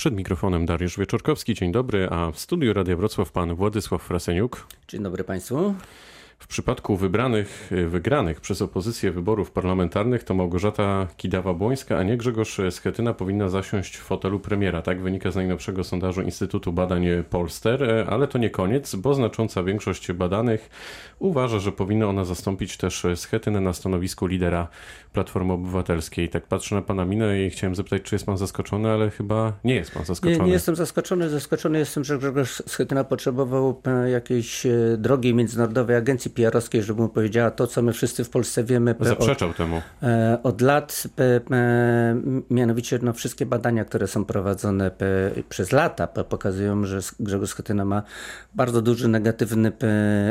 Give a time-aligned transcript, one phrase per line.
[0.00, 4.66] Przed mikrofonem Dariusz Wieczorkowski, dzień dobry, a w studiu Radia Wrocław pan Władysław Fraseniuk.
[4.88, 5.74] Dzień dobry Państwu.
[6.40, 13.14] W przypadku wybranych, wygranych przez opozycję wyborów parlamentarnych to Małgorzata Kidawa-Błońska, a nie Grzegorz Schetyna
[13.14, 14.82] powinna zasiąść w fotelu premiera.
[14.82, 20.12] Tak wynika z najnowszego sondażu Instytutu Badań Polster, ale to nie koniec, bo znacząca większość
[20.12, 20.70] badanych
[21.18, 24.68] uważa, że powinna ona zastąpić też Schetynę na stanowisku lidera
[25.12, 26.28] Platformy Obywatelskiej.
[26.28, 29.74] Tak patrzę na pana minę i chciałem zapytać, czy jest pan zaskoczony, ale chyba nie
[29.74, 30.38] jest pan zaskoczony.
[30.38, 31.28] Nie, nie jestem zaskoczony.
[31.28, 37.08] Zaskoczony jestem, że Grzegorz Schetyna potrzebował jakiejś e, drogiej międzynarodowej agencji agencji PR-owskiej, żeby mu
[37.08, 38.94] powiedziała to, co my wszyscy w Polsce wiemy.
[39.00, 39.82] Zaprzeczał od, temu.
[40.02, 41.06] E, od lat,
[42.50, 44.90] mianowicie no, wszystkie badania, które są prowadzone
[45.48, 48.02] przez lata, pokazują, że Grzegorz Schetyna ma
[48.54, 49.72] bardzo duży negatywny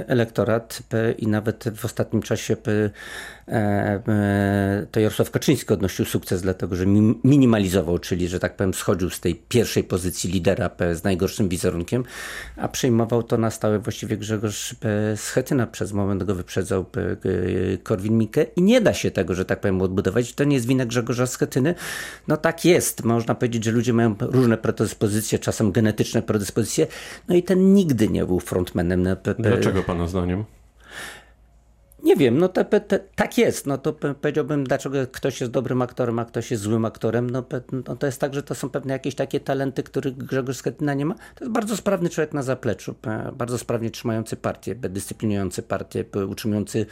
[0.07, 0.84] elektorat
[1.17, 2.55] i nawet w ostatnim czasie
[3.48, 3.99] e,
[4.91, 6.85] to Jarosław Kaczyński odnosił sukces, dlatego że
[7.23, 12.04] minimalizował, czyli że tak powiem schodził z tej pierwszej pozycji lidera z najgorszym wizerunkiem,
[12.57, 14.76] a przejmował to na stałe właściwie Grzegorz
[15.15, 19.45] Schetyna przez przez moment go wyprzedzał e, e, Korwin-Mikke i nie da się tego, że
[19.45, 20.34] tak powiem, odbudować.
[20.34, 21.76] To nie jest wina Grzegorza Schetyny.
[22.27, 23.04] No tak jest.
[23.04, 26.87] Można powiedzieć, że ludzie mają różne predyspozycje, czasem genetyczne predyspozycje.
[27.27, 29.07] No i ten nigdy nie był frontmanem.
[29.40, 30.43] Dlaczego pana zdaniem?
[32.04, 32.80] Nie wiem, no to, to,
[33.16, 33.68] tak jest.
[33.68, 37.30] No to powiedziałbym, dlaczego ktoś jest dobrym aktorem, a ktoś jest złym aktorem.
[37.30, 37.44] No,
[37.88, 41.05] no, to jest tak, że to są pewne jakieś takie talenty, których Grzegorz Schetyna nie
[41.05, 41.16] ma.
[41.16, 42.96] To jest bardzo sprawny człowiek na zapleczu,
[43.34, 46.86] bardzo sprawnie trzymający partię, dyscyplinujący partię, utrzymujący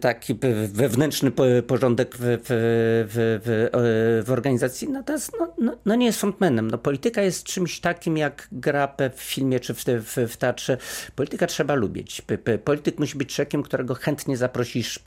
[0.00, 0.34] taki
[0.72, 1.30] wewnętrzny
[1.66, 6.70] porządek w, w, w, w organizacji, natomiast no, no, no, nie jest frontmanem.
[6.70, 10.76] No, polityka jest czymś takim jak gra w filmie czy w, w, w teatrze.
[11.14, 12.22] Polityka trzeba lubić.
[12.64, 15.00] Polityk musi być człowiekiem, którego chętnie zaprosisz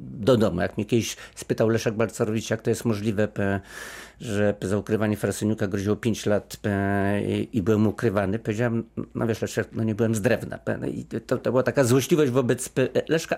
[0.00, 0.60] do domu.
[0.60, 3.28] Jak mnie kiedyś spytał Leszek Balcerowicz, jak to jest możliwe,
[4.20, 6.56] że za ukrywanie Frasyniuka groziło 5 lat
[7.52, 10.58] i byłem ukrywany, powiedziałem, no wiesz Leszek, no nie byłem z drewna.
[10.94, 12.70] I to, to była taka złośliwość wobec
[13.08, 13.36] Leszka,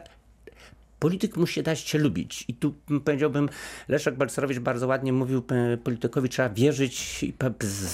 [1.01, 2.45] polityk musi dać się lubić.
[2.49, 2.75] I tu
[3.05, 3.49] powiedziałbym,
[3.89, 5.43] Leszek Balcerowicz bardzo ładnie mówił,
[5.85, 7.35] politykowi trzeba wierzyć i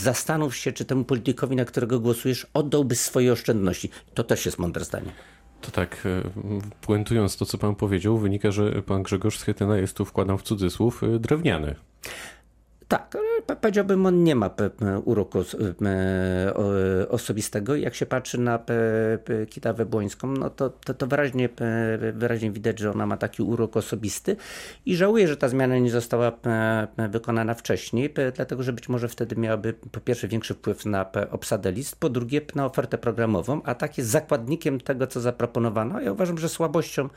[0.03, 3.91] zastanów się, czy temu politykowi, na którego głosujesz, oddałby swoje oszczędności.
[4.15, 5.13] To też jest mądre zdanie.
[5.61, 6.23] To tak, e,
[6.81, 11.03] puentując to, co pan powiedział, wynika, że pan Grzegorz Schetyna jest tu, wkładam w cudzysłów,
[11.03, 11.75] e, drewniany.
[12.89, 13.19] Tak,
[13.61, 14.51] powiedziałbym, on nie ma
[15.05, 15.39] uroku
[17.09, 17.77] osobistego.
[17.77, 18.59] Jak się patrzy na
[19.49, 21.49] Kitawę Błońską, no to, to, to wyraźnie,
[22.13, 24.37] wyraźnie widać, że ona ma taki urok osobisty
[24.87, 26.33] i żałuję, że ta zmiana nie została
[27.09, 31.97] wykonana wcześniej, dlatego że być może wtedy miałaby po pierwsze większy wpływ na obsadę list,
[31.97, 36.01] po drugie na ofertę programową, a tak jest zakładnikiem tego, co zaproponowano.
[36.01, 37.09] Ja uważam, że słabością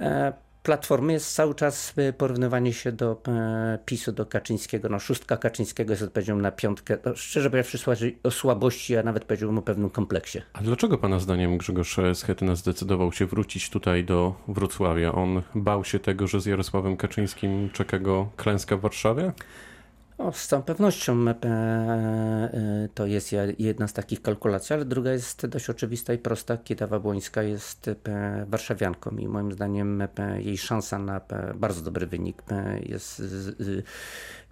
[0.00, 0.32] e,
[0.62, 4.88] Platformy jest cały czas y, porównywanie się do e, PiSu, do Kaczyńskiego.
[4.88, 6.98] No, szóstka Kaczyńskiego jest odpowiedzią na piątkę.
[7.04, 10.42] No, szczerze powiedziawszy, o słabości, a nawet powiedziałbym o pewnym kompleksie.
[10.52, 15.12] A dlaczego Pana zdaniem Grzegorz Schetyna zdecydował się wrócić tutaj do Wrocławia?
[15.12, 19.32] On bał się tego, że z Jarosławem Kaczyńskim czeka go klęska w Warszawie?
[20.20, 25.46] O, z całą pewnością e, e, to jest jedna z takich kalkulacji, ale druga jest
[25.46, 26.56] dość oczywista i prosta.
[26.56, 27.96] Kidawa Błońska jest e,
[28.48, 30.02] warszawianką i moim zdaniem
[30.38, 31.20] jej szansa na
[31.54, 32.42] bardzo dobry wynik
[32.82, 33.22] jest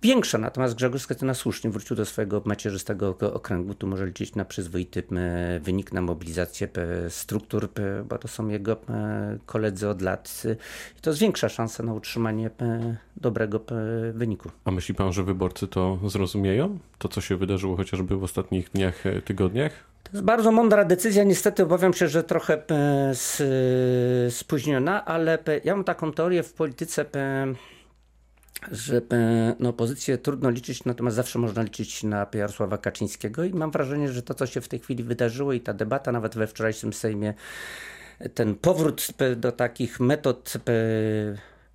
[0.03, 0.39] większa.
[0.39, 3.75] Natomiast Grzegorz Schetyna słusznie wrócił do swojego macierzystego okręgu.
[3.75, 5.03] Tu może liczyć na przyzwoity
[5.61, 6.69] wynik, na mobilizację
[7.09, 7.69] struktur,
[8.09, 8.77] bo to są jego
[9.47, 10.43] koledzy od lat.
[10.99, 12.51] I to zwiększa szansa na utrzymanie
[13.17, 13.61] dobrego
[14.13, 14.51] wyniku.
[14.65, 16.79] A myśli pan, że wyborcy to zrozumieją?
[16.99, 19.73] To, co się wydarzyło chociażby w ostatnich dniach, e, tygodniach?
[20.03, 21.25] To jest bardzo mądra decyzja.
[21.25, 22.63] Niestety obawiam się, że trochę
[24.31, 27.05] spóźniona, ale ja mam taką teorię w polityce
[28.73, 29.03] że
[29.59, 34.23] no, opozycję trudno liczyć, natomiast zawsze można liczyć na Jarosława Kaczyńskiego i mam wrażenie, że
[34.23, 37.35] to, co się w tej chwili wydarzyło i ta debata nawet we wczorajszym Sejmie,
[38.35, 40.53] ten powrót do takich metod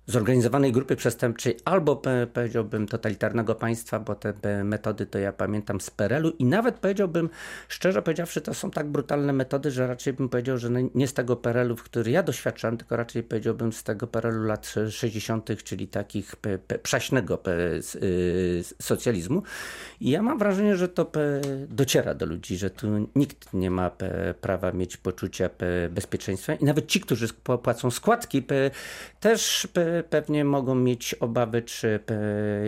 [0.06, 6.30] zorganizowanej grupy przestępczej albo powiedziałbym totalitarnego państwa, bo te metody to ja pamiętam z PRL-u
[6.30, 7.30] i nawet powiedziałbym,
[7.68, 11.36] szczerze powiedziawszy, to są tak brutalne metody, że raczej bym powiedział, że nie z tego
[11.36, 16.34] PRL-u, w który ja doświadczam, tylko raczej powiedziałbym z tego PRL-u lat 60., czyli takich
[16.82, 19.42] przaśnego y, socjalizmu.
[20.00, 21.10] I ja mam wrażenie, że to
[21.68, 23.90] dociera do ludzi, że tu nikt nie ma
[24.40, 25.50] prawa mieć poczucia
[25.90, 27.28] bezpieczeństwa i nawet ci, którzy
[27.62, 28.44] płacą składki,
[29.20, 29.68] też
[30.02, 32.00] pewnie mogą mieć obawy, czy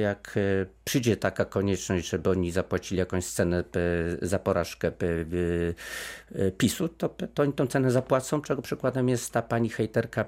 [0.01, 0.39] jak
[0.85, 3.65] przyjdzie taka konieczność, żeby oni zapłacili jakąś cenę
[4.23, 4.93] za porażkę
[6.59, 10.25] PiSu, to, to oni tą cenę zapłacą, czego przykładem jest ta pani hejterka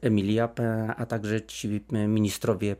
[0.00, 0.48] Emilia,
[0.96, 2.76] a także ci ministrowie,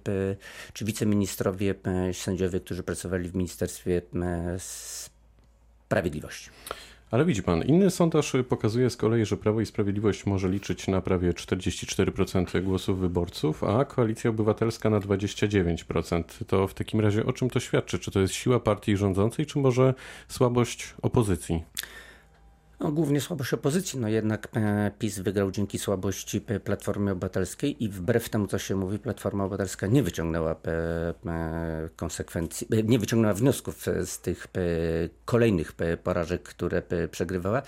[0.73, 1.75] czy wiceministrowie
[2.13, 4.03] sędziowie, którzy pracowali w Ministerstwie
[5.87, 6.51] Sprawiedliwości.
[7.13, 11.01] Ale widzi pan, inny sondaż pokazuje z kolei, że Prawo i Sprawiedliwość może liczyć na
[11.01, 16.25] prawie 44% głosów wyborców, a Koalicja Obywatelska na 29%.
[16.47, 17.99] To w takim razie o czym to świadczy?
[17.99, 19.95] Czy to jest siła partii rządzącej, czy może
[20.29, 21.63] słabość opozycji?
[22.83, 28.29] No, głównie słabość opozycji, no jednak e, PiS wygrał dzięki słabości Platformy Obywatelskiej i wbrew
[28.29, 34.19] temu, co się mówi, Platforma Obywatelska nie wyciągnęła e, konsekwencji, e, nie wyciągnęła wniosków z
[34.19, 34.47] tych
[35.25, 37.63] kolejnych porażek, które przegrywała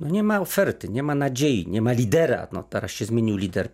[0.00, 2.48] no nie ma oferty, nie ma nadziei, nie ma lidera.
[2.52, 3.68] No teraz się zmienił lider,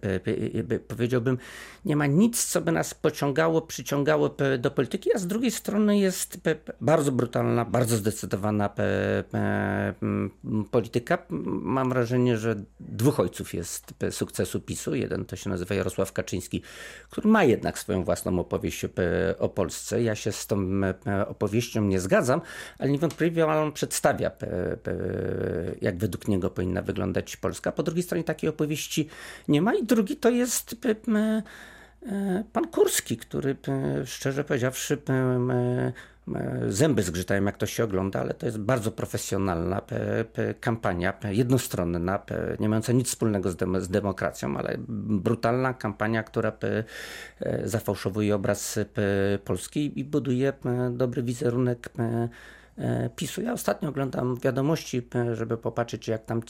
[0.88, 1.38] powiedziałbym,
[1.84, 6.40] nie ma nic, co by nas pociągało, przyciągało do polityki, a z drugiej strony jest
[6.80, 8.70] bardzo brutalna, bardzo zdecydowana
[10.70, 11.18] polityka.
[11.62, 14.94] Mam wrażenie, że dwóch ojców jest sukcesu PiSu.
[14.94, 16.62] Jeden to się nazywa Jarosław Kaczyński,
[17.10, 18.86] który ma jednak swoją własną opowieść
[19.38, 20.02] o Polsce.
[20.02, 20.70] Ja się z tą
[21.28, 22.40] opowieścią nie zgadzam,
[22.78, 24.30] ale niewątpliwie on przedstawia,
[25.80, 27.72] jak według niego powinna wyglądać Polska.
[27.72, 29.08] Po drugiej stronie takiej opowieści
[29.48, 29.74] nie ma.
[29.74, 30.76] I drugi to jest
[32.06, 33.56] e, pan Kurski, który
[34.04, 34.98] szczerze powiedziawszy
[36.68, 39.82] zęby zgrzytają, jak to się ogląda, ale to jest bardzo profesjonalna
[40.60, 42.22] kampania, jednostronna,
[42.60, 46.52] nie mająca nic wspólnego z, dem z demokracją, ale brutalna kampania, która
[47.64, 48.78] zafałszowuje obraz
[49.44, 50.52] Polski i buduje
[50.90, 52.28] dobry wizerunek E,
[53.16, 53.42] PiSu.
[53.42, 56.40] Ja ostatnio oglądam wiadomości, e, żeby popatrzeć, jak tam,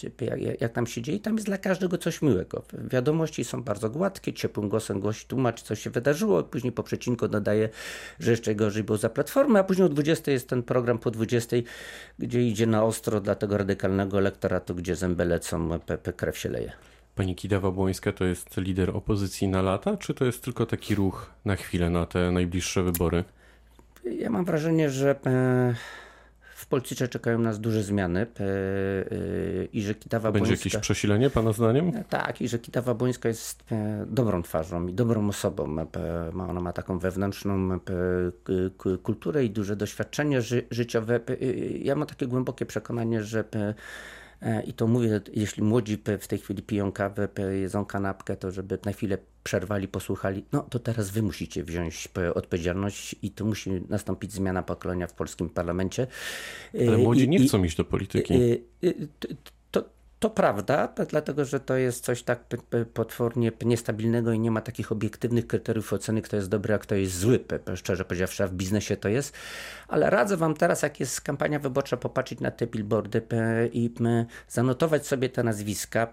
[0.60, 1.20] jak, tam się dzieje.
[1.20, 2.62] Tam jest dla każdego coś miłego.
[2.72, 7.69] Wiadomości są bardzo gładkie, ciepłym głosem gości tłumaczy, co się wydarzyło, później po przecinku dodaje,
[8.20, 11.56] że jeszcze gorzej było za Platformę, a później o 20 jest ten program po 20,
[12.19, 15.69] gdzie idzie na ostro dla tego radykalnego elektoratu, gdzie zęby lecą,
[16.16, 16.72] krew się leje.
[17.14, 21.56] Pani Kidawa-Błońska to jest lider opozycji na lata, czy to jest tylko taki ruch na
[21.56, 23.24] chwilę, na te najbliższe wybory?
[24.04, 25.16] Ja mam wrażenie, że...
[26.62, 30.68] E w polityce czekają nas duże zmiany e, e, i że Kitawa Będzie Bońska...
[30.68, 31.88] jakieś przesilenie pana zdaniem?
[31.96, 33.64] E, tak, i że Kitawa Bońska jest
[34.06, 35.76] dobrą twarzą i dobrą osobą.
[36.48, 37.80] Ona ma taką wewnętrzną
[39.02, 41.20] kulturę i duże doświadczenie życiowe.
[41.78, 43.44] Ja mam takie głębokie przekonanie, że
[44.66, 47.28] i to mówię, jeśli młodzi w tej chwili piją kawę,
[47.60, 53.16] jedzą kanapkę, to żeby na chwilę przerwali, posłuchali, no to teraz wy musicie wziąć odpowiedzialność
[53.22, 56.06] i to musi nastąpić zmiana pokolenia w polskim parlamencie.
[56.88, 58.34] Ale młodzi I, nie chcą iść do polityki.
[60.22, 62.44] To prawda, dlatego że to jest coś tak
[62.94, 67.19] potwornie niestabilnego i nie ma takich obiektywnych kryteriów oceny, kto jest dobry, a kto jest
[67.19, 67.44] zły.
[67.74, 69.34] Szczerze powiedziawszy, w biznesie to jest.
[69.88, 73.22] Ale radzę Wam teraz, jak jest kampania wyborcza, popatrzeć na te billboardy
[73.72, 73.90] i
[74.48, 76.12] zanotować sobie te nazwiska,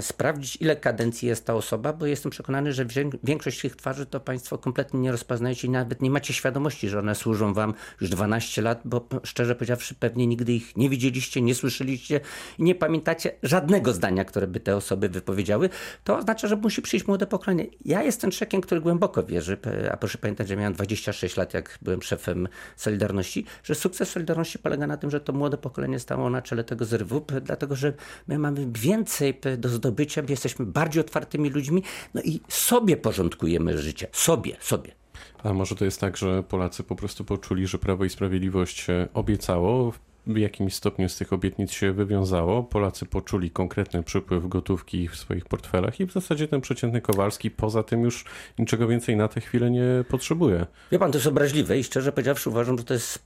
[0.00, 2.86] sprawdzić, ile kadencji jest ta osoba, bo jestem przekonany, że
[3.24, 7.14] większość tych twarzy to Państwo kompletnie nie rozpoznajecie i nawet nie macie świadomości, że one
[7.14, 12.20] służą Wam już 12 lat, bo szczerze powiedziawszy, pewnie nigdy ich nie widzieliście, nie słyszeliście
[12.58, 15.70] i nie pamiętacie żadnego zdania, które by te osoby wypowiedziały,
[16.04, 17.66] to oznacza, że musi przyjść młode pokolenie.
[17.84, 19.56] Ja jestem człowiekiem, który głęboko wierzy,
[19.92, 24.86] a proszę pamiętać, że miałem 26 lat, jak byłem szefem Solidarności, że sukces Solidarności polega
[24.86, 27.92] na tym, że to młode pokolenie stało na czele tego zrywu, dlatego że
[28.28, 31.82] my mamy więcej do zdobycia, jesteśmy bardziej otwartymi ludźmi,
[32.14, 34.06] no i sobie porządkujemy życie.
[34.12, 34.92] Sobie, sobie.
[35.42, 39.92] A może to jest tak, że Polacy po prostu poczuli, że Prawo i Sprawiedliwość obiecało
[40.26, 42.62] w jakimś stopniu z tych obietnic się wywiązało.
[42.62, 47.82] Polacy poczuli konkretny przypływ gotówki w swoich portfelach i w zasadzie ten przeciętny Kowalski poza
[47.82, 48.24] tym już
[48.58, 50.66] niczego więcej na tę chwilę nie potrzebuje.
[50.92, 53.22] Wie pan, to jest obraźliwe i szczerze powiedziawszy uważam, że to jest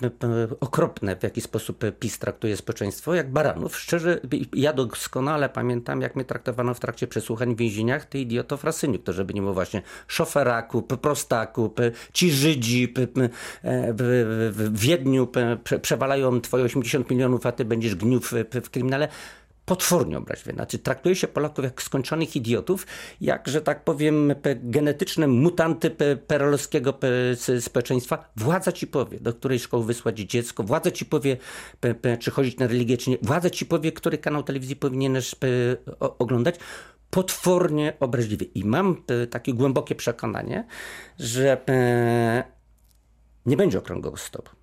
[0.60, 3.76] okropne, w jaki sposób PiS traktuje społeczeństwo, jak baranów.
[3.76, 4.20] Szczerze,
[4.52, 9.12] ja doskonale pamiętam, jak mnie traktowano w trakcie przesłuchań w więzieniach, ty idioto frasyniuk, to
[9.12, 11.74] żeby nie było właśnie szoferaku, prostaku,
[12.12, 12.94] ci Żydzi
[14.52, 15.28] w Wiedniu
[15.82, 18.32] przewalają twoje 80 50 milionów, a ty będziesz gnił w,
[18.64, 19.08] w kryminale
[19.64, 20.52] potwornie obraźliwe.
[20.52, 22.86] Znaczy, traktuje się Polaków jak skończonych idiotów,
[23.20, 25.90] jak, że tak powiem, genetyczne mutanty
[26.26, 26.98] perolowskiego
[27.60, 28.32] społeczeństwa.
[28.36, 31.36] Władza ci powie, do której szkoły wysłać dziecko, władza ci powie,
[32.18, 33.18] czy chodzić na religię, czy nie.
[33.22, 35.34] Władza ci powie, który kanał telewizji powinieneś
[35.98, 36.54] oglądać.
[37.10, 38.44] Potwornie obraźliwy.
[38.44, 40.66] I mam takie głębokie przekonanie,
[41.18, 41.64] że
[43.46, 44.57] nie będzie okrągłego stopu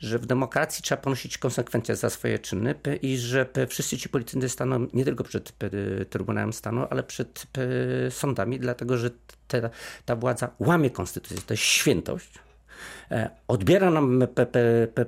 [0.00, 4.86] że w demokracji trzeba ponosić konsekwencje za swoje czyny i że wszyscy ci politycy staną
[4.92, 5.52] nie tylko przed
[6.10, 7.46] Trybunałem Stanu, ale przed
[8.10, 9.10] sądami, dlatego że
[10.04, 11.36] ta, władza łamie konstytucję.
[11.46, 12.47] To jest świętość
[13.48, 14.22] odbiera nam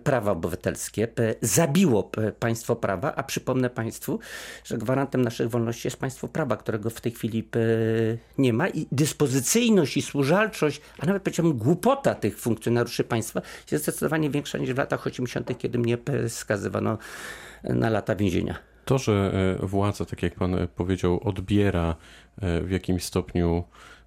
[0.05, 1.09] prawa obywatelskie,
[1.43, 4.19] zabiło państwo prawa, a przypomnę państwu,
[4.65, 7.49] że gwarantem naszych wolności jest państwo prawa, którego w tej chwili
[8.39, 14.31] nie ma i dyspozycyjność i służalczość, a nawet powiedziałbym głupota tych funkcjonariuszy państwa jest zdecydowanie
[14.31, 15.99] większa niż w latach 80., kiedy mnie
[16.29, 16.99] skazywano
[17.65, 18.59] na lata więzienia.
[18.85, 21.97] To, że e, władza, tak jak pan powiedział, odbiera
[22.41, 24.00] e, w jakimś stopniu E,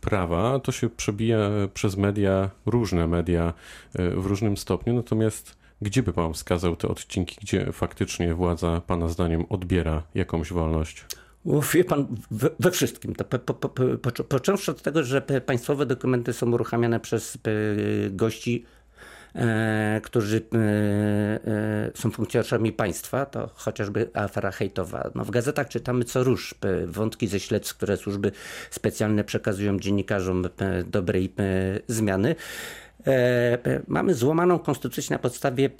[0.00, 1.38] prawa, to się przebija
[1.74, 3.52] przez media, różne media
[3.94, 9.08] e, w różnym stopniu, natomiast gdzie by pan wskazał te odcinki, gdzie faktycznie władza pana
[9.08, 11.04] zdaniem odbiera jakąś wolność?
[11.74, 12.06] Wie pan,
[12.60, 13.14] we, wszystkim.
[13.14, 17.38] To po, po, po, począwszy od tego, że państwowe dokumenty są uruchamiane przez
[18.10, 18.75] gości E,
[20.02, 25.10] którzy e, e, są funkcjonariuszami państwa, to chociażby afera hejtowa.
[25.14, 26.54] No w gazetach czytamy co róż
[26.86, 28.32] wątki ze śledztw, które służby
[28.70, 30.44] specjalne przekazują dziennikarzom
[30.86, 31.32] dobrej
[31.88, 32.34] zmiany.
[33.88, 35.70] Mamy złamaną konstytucję na podstawie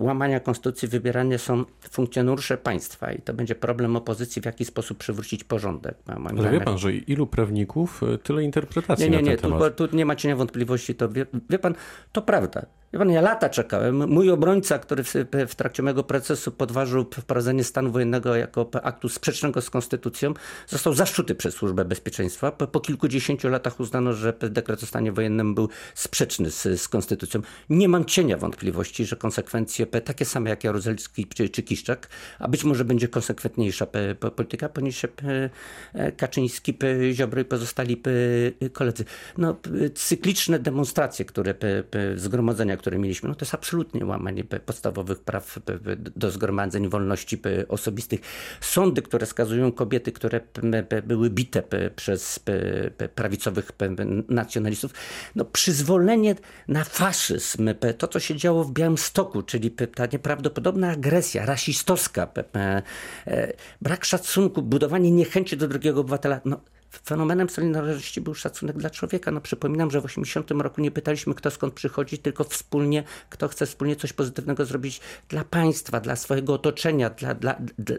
[0.00, 5.44] łamania konstytucji wybierane są funkcjonariusze państwa i to będzie problem opozycji, w jaki sposób przywrócić
[5.44, 5.94] porządek.
[6.38, 9.76] Ale wie pan, że ilu prawników, tyle interpretacji nie, nie, nie, na ten temat.
[9.76, 10.94] Tu, tu nie ma cienia wątpliwości.
[10.94, 11.74] To wie, wie pan,
[12.12, 12.66] to prawda.
[12.92, 14.08] Pan, ja lata czekałem.
[14.08, 15.14] Mój obrońca, który w,
[15.48, 20.34] w, trakcie mojego procesu podważył wprowadzenie stanu wojennego jako aktu sprzecznego z konstytucją,
[20.66, 22.52] został zaszczuty przez Służbę Bezpieczeństwa.
[22.52, 27.40] Po, po kilkudziesięciu latach uznano, że dekret o stanie wojennym był sprzeczny z, z konstytucją.
[27.70, 32.64] Nie mam cienia wątpliwości, że konsekwencje takie same jak Jaruzelski czy, czy Kiszczak, a być
[32.64, 33.86] może będzie konsekwentniejsza
[34.36, 35.08] polityka, poniesie
[36.16, 36.78] Kaczyński,
[37.12, 38.02] Ziobro i pozostali
[38.72, 39.04] koledzy.
[39.38, 39.56] No,
[39.94, 41.54] cykliczne demonstracje, które
[42.16, 45.58] zgromadzenia które mieliśmy, no to jest absolutnie łamanie podstawowych praw
[46.16, 48.20] do zgromadzeń, wolności osobistych.
[48.60, 50.40] Sądy, które skazują kobiety, które
[51.04, 51.62] były bite
[51.96, 52.40] przez
[53.14, 53.72] prawicowych
[54.28, 54.92] nacjonalistów,
[55.34, 56.34] no przyzwolenie
[56.68, 62.28] na faszyzm, to co się działo w Białymstoku, czyli ta nieprawdopodobna agresja rasistowska,
[63.26, 69.30] e, brak szacunku, budowanie niechęci do drugiego obywatela, no Fenomenem Solidarności był szacunek dla człowieka.
[69.30, 73.66] No przypominam, że w 80 roku nie pytaliśmy, kto skąd przychodzi, tylko wspólnie, kto chce
[73.66, 77.56] wspólnie coś pozytywnego zrobić dla państwa, dla swojego otoczenia, dla, dla,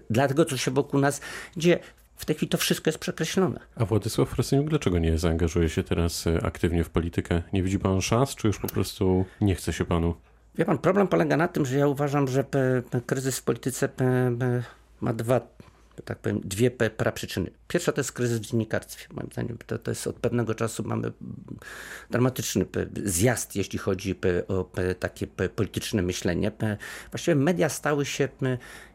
[0.09, 1.21] dla, tego, co się wokół nas
[1.57, 1.79] dzieje.
[2.15, 3.59] W tej chwili to wszystko jest przekreślone.
[3.75, 7.43] A Władysław Frasyniuk dlaczego nie zaangażuje się teraz e, aktywnie w politykę?
[7.53, 10.15] Nie widzi pan szans, czy już po prostu nie chce się panu?
[10.55, 12.45] Wie pan, problem polega na tym, że ja uważam, że
[13.05, 13.89] kryzys w polityce
[15.01, 15.41] ma dwa
[16.05, 17.51] tak powiem, dwie praprzyczyny.
[17.67, 19.07] Pierwsza to jest kryzys w dziennikarstwie.
[19.13, 21.11] Moim zdaniem to, to jest od pewnego czasu mamy
[22.09, 22.65] dramatyczny
[23.05, 26.51] zjazd, jeśli chodzi o takie polityczne myślenie.
[27.11, 28.29] Właściwie media stały się,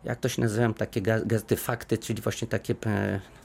[0.04, 2.75] jak to się nazywają, takie gazety fakty, czyli właśnie takie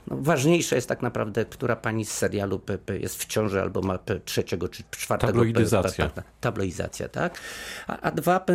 [0.08, 2.62] no, ważniejsze jest tak naprawdę, która pani z serialu
[3.00, 5.34] jest w ciąży albo ma trzeciego czy czwartego.
[5.34, 6.12] Tabloidyzacja.
[6.42, 7.40] Tabloizacja, tak.
[7.88, 8.46] A, a dwa,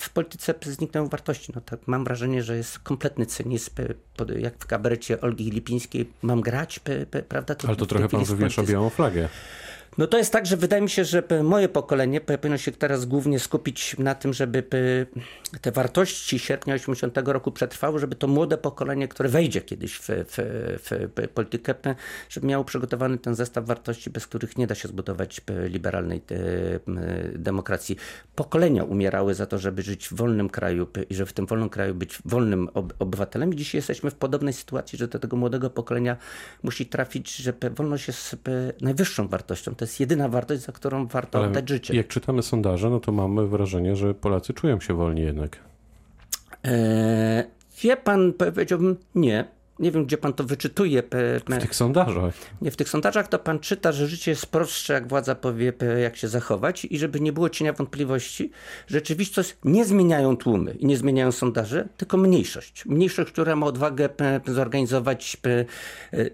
[0.00, 1.52] w polityce zniknęły wartości.
[1.54, 3.70] No, tak, mam wrażenie, że jest kompletny cynizm,
[4.38, 6.10] jak w kabarecie Olgi Lipińskiej.
[6.22, 6.80] Mam grać,
[7.28, 7.54] prawda?
[7.54, 9.28] To, Ale to trochę pan wywiesza białą flagę.
[9.98, 13.38] No to jest tak, że wydaje mi się, że moje pokolenie powinno się teraz głównie
[13.38, 14.62] skupić na tym, żeby
[15.60, 20.38] te wartości sierpnia 80 roku przetrwały, żeby to młode pokolenie, które wejdzie kiedyś w, w,
[20.88, 21.74] w politykę,
[22.28, 26.22] żeby miało przygotowany ten zestaw wartości, bez których nie da się zbudować liberalnej
[27.34, 27.96] demokracji.
[28.34, 31.94] Pokolenia umierały za to, żeby żyć w wolnym kraju i żeby w tym wolnym kraju
[31.94, 32.68] być wolnym
[32.98, 33.52] obywatelem.
[33.52, 36.16] I dzisiaj jesteśmy w podobnej sytuacji, że do tego młodego pokolenia
[36.62, 38.36] musi trafić, że wolność jest
[38.80, 41.96] najwyższą wartością to jest jedyna wartość, za którą warto Ale oddać życie.
[41.96, 45.58] Jak czytamy sondaże, no to mamy wrażenie, że Polacy czują się wolni jednak.
[46.64, 47.44] Eee,
[47.82, 49.44] wie pan, powiedziałbym nie.
[49.80, 51.02] Nie wiem, gdzie pan to wyczytuje.
[51.48, 52.34] W tych sondażach.
[52.62, 55.72] Nie, w tych sondażach to pan czyta, że życie jest prostsze, jak władza powie,
[56.02, 58.50] jak się zachować i żeby nie było cienia wątpliwości,
[58.86, 62.86] rzeczywistość nie zmieniają tłumy i nie zmieniają sondaże, tylko mniejszość.
[62.86, 64.08] Mniejszość, która ma odwagę
[64.46, 65.36] zorganizować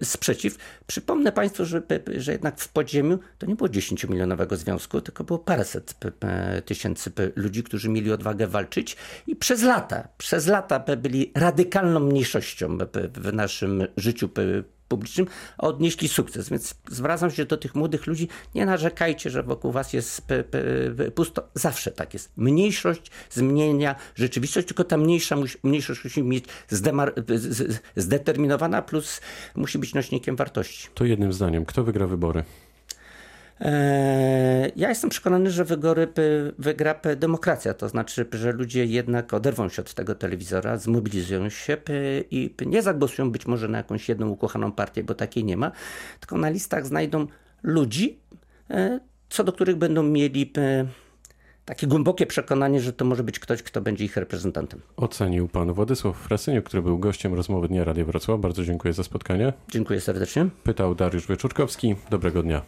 [0.03, 0.57] sprzeciw.
[0.87, 1.81] Przypomnę państwu, że,
[2.17, 5.95] że jednak w podziemiu to nie było 10-milionowego związku, tylko było paręset
[6.65, 12.77] tysięcy ludzi, którzy mieli odwagę walczyć i przez lata, przez lata byli radykalną mniejszością
[13.13, 14.29] w naszym życiu
[14.87, 15.27] publicznym,
[15.57, 16.49] odnieśli sukces.
[16.49, 20.21] Więc zwracam się do tych młodych ludzi, nie narzekajcie, że wokół was jest
[21.15, 21.47] pusto.
[21.53, 22.31] Zawsze tak jest.
[22.37, 26.45] Mniejszość zmienia rzeczywistość, tylko ta mniejsza, mniejszość musi mieć
[27.95, 29.21] zdeterminowana, plus
[29.55, 30.87] musi być nośnikiem wartości.
[30.93, 32.43] To jednym zdaniem, kto wygra wybory?
[33.61, 36.07] Eee, Ja jestem przekonany, że wygory
[36.59, 41.77] wygra demokracja, to znaczy, że ludzie jednak oderwą się od tego telewizora, zmobilizują się
[42.31, 45.71] i nie zagłosują być może na jakąś jedną ukochaną partię, bo takiej nie ma,
[46.19, 47.27] tylko na listach znajdą
[47.63, 48.19] ludzi,
[48.69, 48.99] e,
[49.29, 50.51] co do których będą mieli
[51.65, 54.81] takie głębokie przekonanie, że to może być ktoś, kto będzie ich reprezentantem.
[54.97, 58.39] Ocenił pan Władysław Frasyniuk, który był gościem rozmowy Dnia Radia Wrocław.
[58.39, 59.53] Bardzo dziękuję za spotkanie.
[59.71, 60.47] Dziękuję serdecznie.
[60.63, 61.95] Pytał Dariusz Wieczorkowski.
[62.09, 62.61] Dobrego dnia.